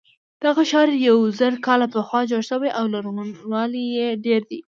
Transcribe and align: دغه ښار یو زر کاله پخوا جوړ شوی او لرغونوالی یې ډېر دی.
دغه 0.45 0.63
ښار 0.71 0.89
یو 1.07 1.17
زر 1.39 1.53
کاله 1.65 1.87
پخوا 1.95 2.19
جوړ 2.31 2.41
شوی 2.49 2.69
او 2.79 2.85
لرغونوالی 2.93 3.83
یې 3.97 4.07
ډېر 4.25 4.41
دی. 4.49 4.59